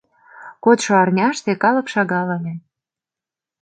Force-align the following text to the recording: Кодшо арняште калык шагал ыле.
Кодшо 0.63 0.91
арняште 1.03 1.51
калык 1.63 1.87
шагал 1.93 2.27
ыле. 2.37 2.53